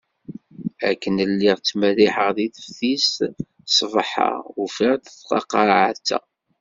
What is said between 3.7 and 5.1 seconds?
ṣṣbeḥ-a, ufiɣ